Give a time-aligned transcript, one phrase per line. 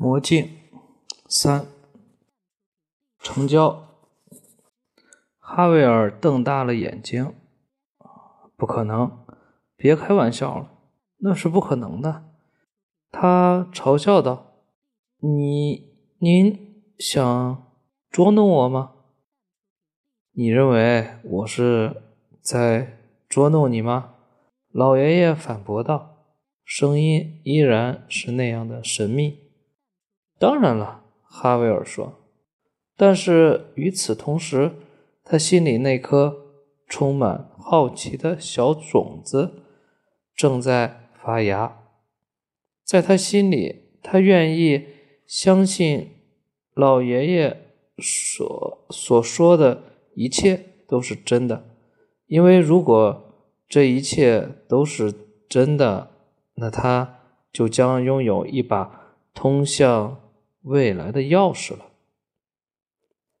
[0.00, 0.48] 魔镜
[1.26, 1.66] 三，
[3.18, 3.84] 成交。
[5.40, 7.34] 哈维尔瞪大了眼睛，
[8.56, 9.24] 不可能！
[9.76, 10.70] 别开玩笑了，
[11.16, 12.30] 那是不可能的。
[13.10, 14.52] 他嘲笑道
[15.18, 17.72] ：“你，您想
[18.08, 18.92] 捉弄我吗？
[20.30, 22.02] 你认为我是
[22.40, 24.14] 在捉弄你吗？”
[24.70, 26.24] 老爷爷反驳道，
[26.64, 29.47] 声音依然是那样的神秘。
[30.38, 32.14] 当然了，哈维尔说。
[32.96, 34.72] 但是与此同时，
[35.24, 36.36] 他心里那颗
[36.88, 39.62] 充满好奇的小种子
[40.34, 41.78] 正在发芽。
[42.84, 44.86] 在他心里，他愿意
[45.26, 46.10] 相信
[46.74, 49.82] 老爷爷所所说的
[50.14, 51.64] 一切都是真的，
[52.26, 55.12] 因为如果这一切都是
[55.48, 56.10] 真的，
[56.54, 57.20] 那他
[57.52, 60.20] 就将拥有一把通向。
[60.68, 61.86] 未来的钥匙了，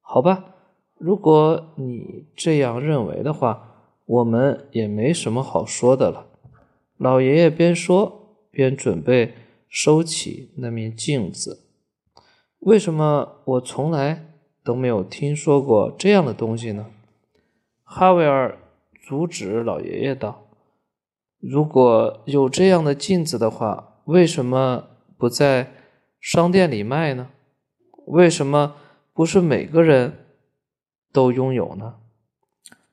[0.00, 0.54] 好吧，
[0.96, 6.26] 如果你这样认为的话，我们也没什么好说的了。
[6.96, 9.34] 老爷爷边说边准备
[9.68, 11.66] 收起那面镜子。
[12.60, 14.32] 为什么我从来
[14.64, 16.86] 都没有听说过这样的东西呢？
[17.84, 18.58] 哈维尔
[19.06, 20.48] 阻止老爷爷道
[21.38, 24.86] ：“如果有这样的镜子的话，为什么
[25.18, 25.74] 不在？”
[26.20, 27.30] 商店里卖呢？
[28.06, 28.76] 为什么
[29.12, 30.26] 不是每个人
[31.12, 31.96] 都拥有呢？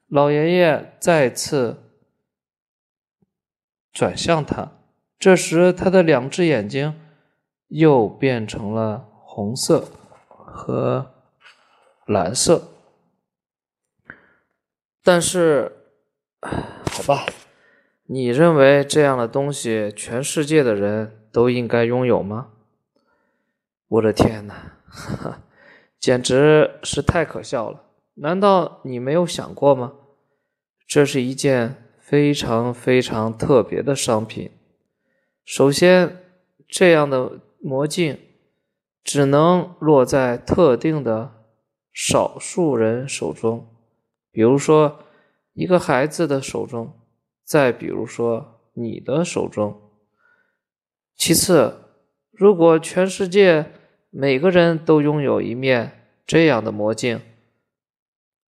[0.07, 1.83] 老爷爷再次
[3.91, 4.71] 转向他，
[5.17, 6.99] 这时他的两只眼睛
[7.67, 9.87] 又变成了红色
[10.27, 11.13] 和
[12.05, 12.69] 蓝色。
[15.01, 15.71] 但是，
[16.41, 17.25] 好吧，
[18.05, 22.51] 你认为这样的东西全世界的人都应该拥有吗？
[23.87, 25.43] 我的天哪，哈哈，
[25.99, 27.83] 简直是太可笑了！
[28.15, 29.93] 难道你没有想过吗？
[30.87, 34.51] 这是一件非常非常特别的商品。
[35.43, 36.17] 首先，
[36.67, 38.17] 这样的魔镜
[39.03, 41.31] 只能落在特定的
[41.93, 43.67] 少数人手中，
[44.31, 44.99] 比如说
[45.53, 46.99] 一个孩子的手中，
[47.43, 49.81] 再比如说你的手中。
[51.15, 51.84] 其次，
[52.37, 53.65] 如果全世界
[54.09, 57.21] 每个人都拥有一面这样的魔镜，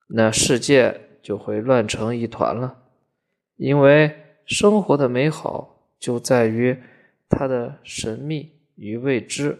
[0.09, 2.78] 那世界就会乱成一团了。
[3.56, 6.78] 因为生活的美好就在于
[7.28, 9.59] 它的神秘与未知。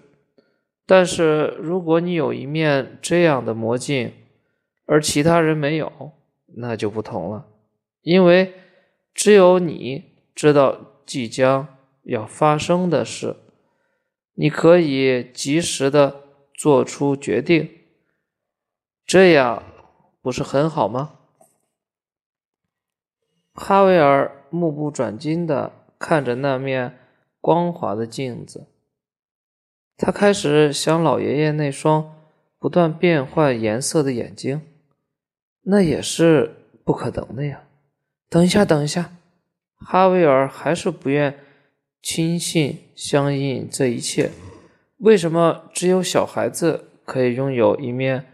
[0.87, 4.13] 但是，如果你有一面这样的魔镜，
[4.87, 6.13] 而其他人没有，
[6.57, 7.47] 那就不同了。
[8.03, 8.53] 因为
[9.15, 10.03] 只有你
[10.35, 11.67] 知道即将
[12.03, 13.37] 要发生的事。
[14.35, 16.23] 你可以及时的
[16.53, 17.71] 做出决定，
[19.07, 19.63] 这样
[20.21, 21.19] 不是很好吗？
[23.53, 26.99] 哈维尔目不转睛的看着那面
[27.41, 28.67] 光滑的镜子，
[29.97, 32.13] 他开始想老爷爷那双
[32.59, 34.61] 不断变换颜色的眼睛，
[35.63, 37.63] 那也是不可能的呀。
[38.29, 39.13] 等一下，等一下，
[39.77, 41.39] 哈维尔还是不愿。
[42.05, 44.31] 亲信相应这一切，
[44.99, 48.27] 为什么只有小孩子可以拥有一面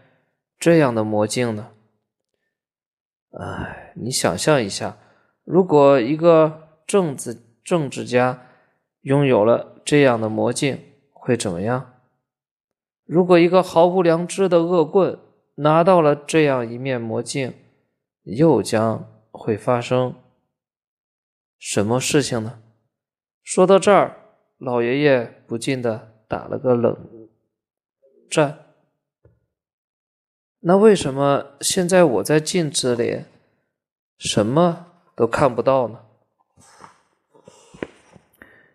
[0.59, 1.69] 这样的魔镜呢？
[3.31, 4.97] 哎，你想象一下，
[5.45, 8.45] 如果一个政治政治家
[9.03, 10.77] 拥有了这样的魔镜，
[11.13, 11.93] 会怎么样？
[13.05, 15.17] 如果一个毫无良知的恶棍
[15.55, 17.53] 拿到了这样一面魔镜，
[18.23, 20.13] 又将会发生
[21.57, 22.61] 什么事情呢？
[23.43, 24.15] 说到这儿，
[24.57, 26.95] 老爷爷不禁的打了个冷
[28.29, 28.59] 战。
[30.59, 33.23] 那为什么现在我在镜子里
[34.17, 35.99] 什么都看不到呢？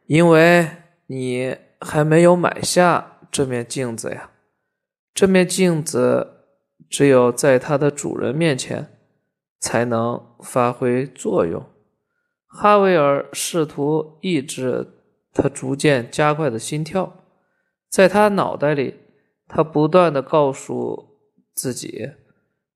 [0.06, 0.68] 因为
[1.06, 4.30] 你还没有买下这面镜子呀。
[5.14, 6.44] 这面镜子
[6.90, 8.98] 只有在它的主人面前
[9.58, 11.64] 才能发挥作用。
[12.46, 14.86] 哈维尔试图抑制
[15.32, 17.24] 他逐渐加快的心跳，
[17.88, 18.94] 在他脑袋里，
[19.46, 21.20] 他不断的告诉
[21.52, 22.10] 自己，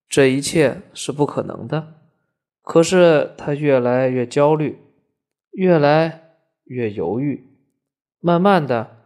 [0.09, 1.95] 这一切是不可能的。
[2.63, 4.79] 可是他越来越焦虑，
[5.53, 7.47] 越来越犹豫。
[8.21, 8.99] 慢慢的，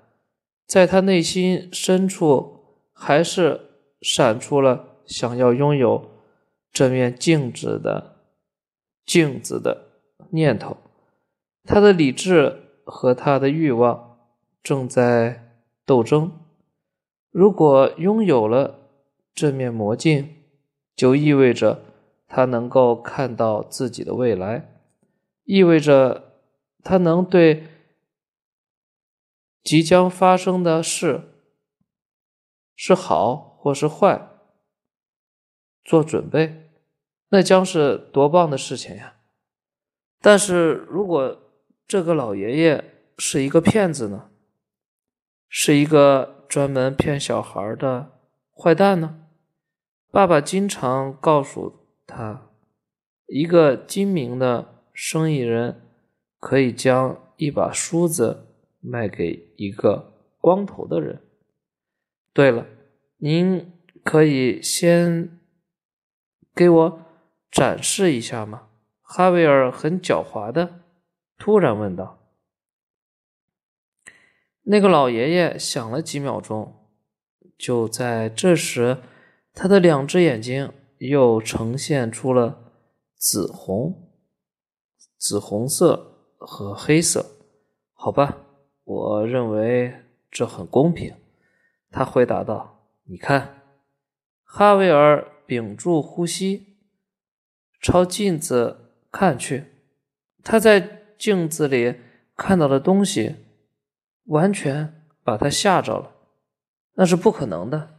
[0.67, 3.61] 在他内心深处，还是
[4.01, 6.11] 闪出了想要拥有
[6.73, 8.17] 这面镜子的
[9.07, 9.94] 镜子的。
[10.31, 10.77] 念头，
[11.65, 14.19] 他的理智和他的欲望
[14.63, 16.41] 正在斗争。
[17.31, 18.91] 如果拥有了
[19.35, 20.37] 这面魔镜，
[20.95, 21.83] 就意味着
[22.29, 24.81] 他能够看到自己的未来，
[25.45, 26.41] 意味着
[26.83, 27.67] 他能对
[29.63, 31.23] 即将发生的事
[32.77, 34.29] 是好或是坏
[35.85, 36.71] 做准备。
[37.31, 39.14] 那将是多棒的事情呀！
[40.25, 41.39] 但是如果
[41.87, 42.83] 这个老爷爷
[43.19, 44.31] 是一个骗子呢？
[45.51, 48.11] 是一个专门骗小孩的
[48.57, 49.27] 坏蛋呢？
[50.11, 51.75] 爸爸经常告诉
[52.07, 52.51] 他，
[53.27, 55.83] 一个精明的生意人
[56.41, 58.47] 可以将一把梳子
[58.81, 61.21] 卖给一个光头的人。
[62.33, 62.67] 对了，
[63.19, 63.71] 您
[64.03, 65.39] 可以先
[66.55, 66.99] 给我
[67.51, 68.69] 展示一下吗？
[69.17, 70.81] 哈维尔很狡猾的
[71.39, 72.19] 突然问道。
[74.63, 76.89] 那个老爷爷想了几秒钟，
[77.57, 78.99] 就在这时，
[79.53, 82.73] 他的两只眼睛又呈现出了
[83.15, 84.11] 紫红、
[85.17, 87.25] 紫红色和黑色。
[87.93, 88.39] 好吧，
[88.83, 89.95] 我认为
[90.29, 91.15] 这很公平。
[91.89, 93.63] 他回答道：“你看。”
[94.43, 96.79] 哈维尔屏住呼吸，
[97.81, 98.84] 朝镜子
[99.15, 99.65] 看去。
[100.43, 100.77] 他在
[101.17, 102.01] 镜子里
[102.37, 103.37] 看到的东西。
[104.29, 106.11] 完全把他吓着了，
[106.95, 107.95] 那是不可能的。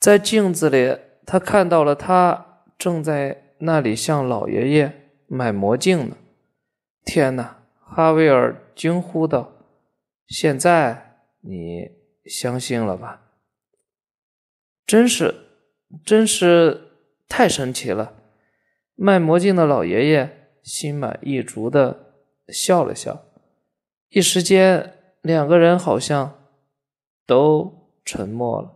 [0.00, 6.16] 在镜子里，他看到了他正在那里向老爷爷买魔镜呢。
[7.04, 7.62] 天哪！
[7.80, 9.52] 哈维尔惊呼道
[10.26, 11.90] ：“现在你
[12.24, 13.20] 相信了吧？
[14.86, 15.34] 真是，
[16.02, 16.85] 真是
[17.28, 18.14] 太神奇了！”
[18.94, 22.04] 卖魔镜的老爷爷心满意足的。
[22.48, 23.24] 笑了笑，
[24.10, 26.46] 一时间，两个人好像
[27.26, 28.72] 都沉默了。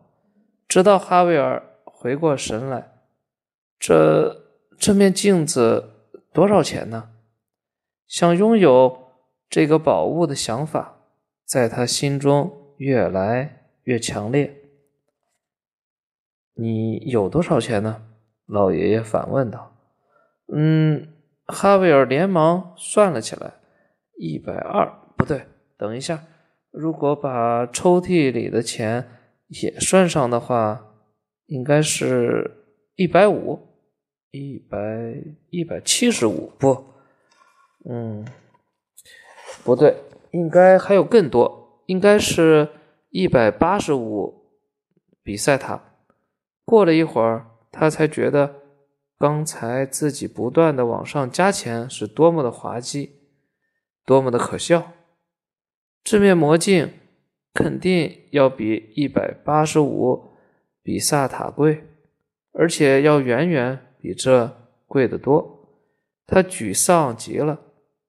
[0.66, 2.90] 直到哈维尔回过神来，
[3.78, 4.44] 这
[4.76, 5.88] 这面镜子
[6.32, 7.12] 多少钱呢？
[8.08, 9.12] 想拥有
[9.48, 11.00] 这个宝物的想法
[11.44, 14.52] 在他心中越来越强烈。
[16.54, 18.09] 你有多少钱呢？
[18.50, 19.72] 老爷爷反问道。
[20.52, 21.08] 嗯，
[21.46, 23.54] 哈维尔连忙算了起来。
[24.18, 25.46] 一百二不对，
[25.78, 26.24] 等一下，
[26.70, 29.08] 如果把抽屉里的钱
[29.46, 30.84] 也算上的话，
[31.46, 32.66] 应该是
[32.96, 33.58] 一百五，
[34.30, 34.78] 一百
[35.48, 36.84] 一百七十五不，
[37.88, 38.26] 嗯，
[39.64, 39.96] 不对，
[40.32, 42.68] 应该还有更多，应该是
[43.08, 44.50] 一百八十五
[45.22, 45.82] 比赛塔。
[46.64, 48.56] 过了一会儿，他才觉得
[49.18, 53.16] 刚才自己不断的往上加钱是多么的滑稽。
[54.06, 54.92] 多么的可笑！
[56.02, 56.94] 这面魔镜
[57.54, 60.32] 肯定要比一百八十五
[60.82, 61.84] 比萨塔贵，
[62.52, 64.50] 而且要远远比这
[64.86, 65.68] 贵得多。
[66.26, 67.60] 他沮丧极了。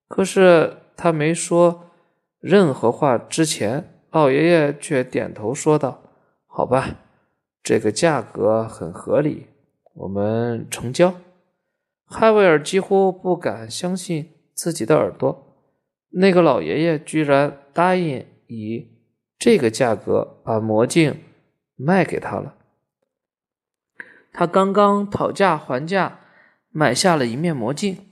[0.08, 1.92] 可是他没说
[2.40, 6.02] 任何话之前，老爷爷却点头说道
[6.48, 6.96] ：“好吧，
[7.62, 9.46] 这个价格很合理，
[9.94, 11.16] 我们成交。”
[12.06, 15.48] 哈维尔几乎不敢相信自己的耳朵。
[16.10, 18.88] 那个老爷爷居然答应以
[19.40, 21.24] 这个价格把魔镜
[21.76, 22.56] 卖给他了。
[24.34, 26.20] 他刚刚讨价还价
[26.70, 28.12] 买下了一面魔镜，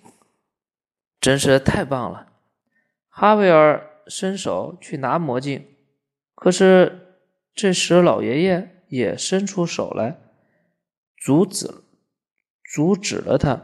[1.19, 2.27] 真是太棒了。
[3.09, 5.65] 哈维尔伸手去拿魔镜，
[6.35, 7.17] 可是
[7.53, 10.17] 这时老爷爷也伸出手来，
[11.19, 11.67] 阻止
[12.73, 13.61] 阻止了他。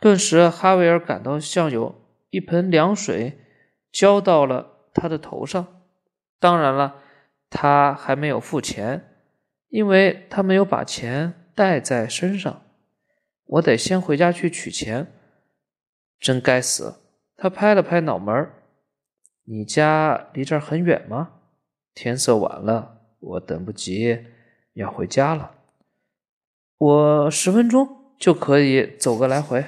[0.00, 1.94] 顿时，哈维尔感到像有
[2.30, 3.40] 一盆凉水。
[3.92, 5.82] 浇到了他的头上。
[6.38, 6.96] 当然了，
[7.48, 9.16] 他还没有付钱，
[9.68, 12.62] 因为他没有把钱带在身上。
[13.46, 15.14] 我得先回家去取钱。
[16.20, 16.94] 真该死！
[17.38, 18.50] 他拍了拍脑门
[19.44, 21.40] 你家离这儿很远吗？
[21.94, 24.26] 天色晚了，我等不及
[24.74, 25.55] 要回家了。
[26.78, 29.64] 我十分钟就可以走个来回。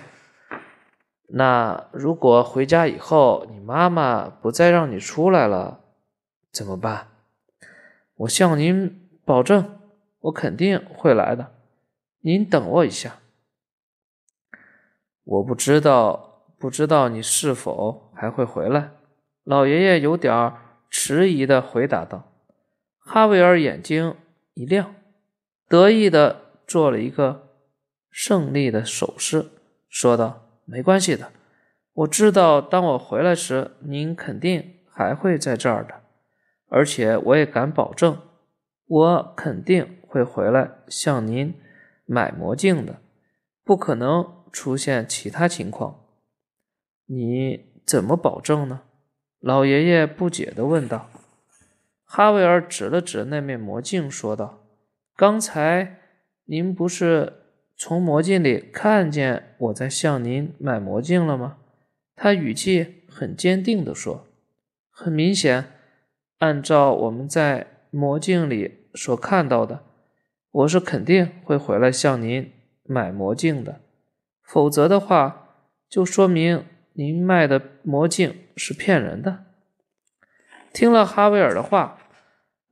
[1.30, 5.80] 那如果回家以后，你妈妈不再让你出来了，
[6.50, 7.08] 怎么办？
[8.16, 9.78] 我向您保证，
[10.20, 11.52] 我肯定会来的。
[12.20, 13.18] 您等我一下。
[15.24, 18.90] 我不知道，不知道你是否还会回来。
[19.44, 20.52] 老爷爷有点
[20.90, 22.32] 迟疑的回答道。
[22.98, 24.16] 哈维尔眼睛
[24.54, 24.94] 一亮，
[25.68, 27.48] 得意的做了一个
[28.08, 29.46] 胜利的手势，
[29.88, 30.44] 说道。
[30.70, 31.32] 没关系的，
[31.94, 36.02] 我知道，当我回来时，您肯定还会在这儿的。
[36.68, 38.20] 而且我也敢保证，
[38.86, 41.54] 我肯定会回来向您
[42.04, 43.00] 买魔镜的，
[43.64, 46.04] 不可能出现其他情况。
[47.06, 48.82] 你怎么保证呢？
[49.40, 51.08] 老爷爷不解地问道。
[52.04, 54.66] 哈维尔指了指那面魔镜，说道
[55.16, 56.07] ：“刚才
[56.50, 57.34] 您不是
[57.76, 61.58] 从魔镜里看见我在向您买魔镜了吗？”
[62.16, 64.26] 他语气很坚定地说
[64.90, 65.66] ：“很明显，
[66.38, 69.84] 按照我们在魔镜里所看到的，
[70.50, 72.50] 我是肯定会回来向您
[72.82, 73.80] 买魔镜的。
[74.42, 75.50] 否则的话，
[75.86, 76.64] 就说明
[76.94, 79.44] 您卖的魔镜是骗人的。”
[80.72, 81.98] 听了哈维尔的话，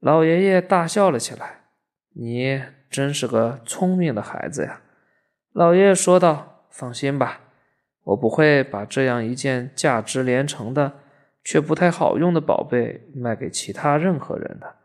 [0.01, 1.56] 老爷爷大笑了起来。
[2.19, 4.81] “你真是个聪明的孩子呀！”
[5.53, 6.55] 老爷爷说道。
[6.77, 7.41] “放心吧，
[8.03, 10.93] 我不会把这样一件价值连城的
[11.43, 14.77] 却不太好用的宝贝卖给其他任何人的。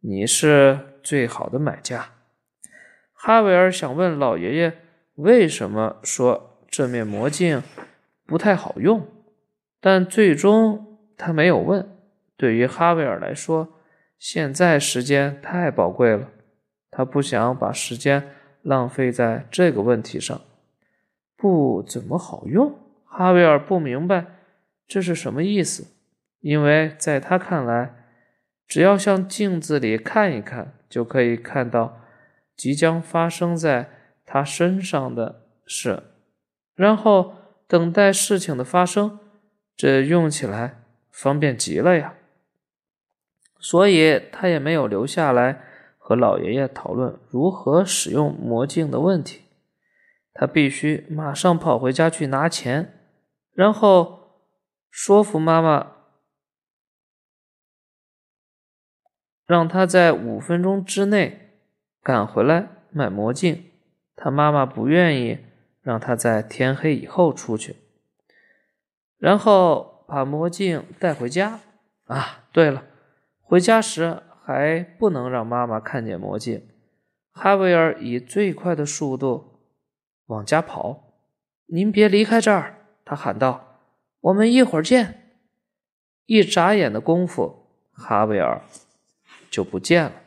[0.00, 2.06] 你是最好的买家。”
[3.14, 4.72] 哈维尔想问老爷爷
[5.14, 7.62] 为什么说这面魔镜
[8.26, 9.06] 不太好用，
[9.80, 11.88] 但最终他没有问。
[12.36, 13.68] 对于哈维尔来说，
[14.18, 16.28] 现在时间太宝贵了，
[16.90, 20.40] 他不想把时间浪费在这个问题上。
[21.36, 24.26] 不怎么好用，哈维尔不明白
[24.86, 25.86] 这是什么意思，
[26.40, 27.94] 因为在他看来，
[28.66, 32.00] 只要向镜子里看一看，就可以看到
[32.54, 33.88] 即将发生在
[34.26, 36.02] 他身上的事，
[36.74, 37.34] 然后
[37.66, 39.18] 等待事情的发生，
[39.74, 42.14] 这用起来方便极了呀。
[43.58, 45.62] 所以他也没有留下来
[46.10, 49.42] 和老爷爷讨论如何使用魔镜的问题。
[50.32, 53.12] 他必须马上跑回家去拿钱，
[53.52, 54.42] 然后
[54.90, 55.92] 说服妈妈，
[59.46, 61.60] 让他在五分钟之内
[62.02, 63.70] 赶回来买魔镜。
[64.16, 65.38] 他妈妈不愿意
[65.80, 67.76] 让他在天黑以后出去，
[69.16, 71.60] 然后把魔镜带回家。
[72.06, 72.82] 啊，对了。
[73.40, 74.20] 回家时
[74.50, 76.66] 还不能让妈妈看见魔镜。
[77.30, 79.60] 哈维尔以最快的速度
[80.26, 81.04] 往家跑。
[81.72, 83.78] “您别离开这儿！”他喊道
[84.22, 85.36] ，“我们一会儿见。”
[86.26, 88.60] 一眨眼的功夫，哈维尔
[89.48, 90.19] 就不见了。